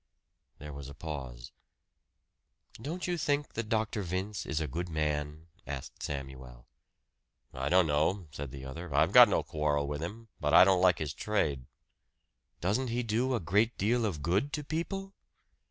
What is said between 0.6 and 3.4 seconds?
was a pause. "Don't you